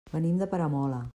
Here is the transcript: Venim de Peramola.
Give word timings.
Venim 0.13 0.39
de 0.43 0.47
Peramola. 0.55 1.03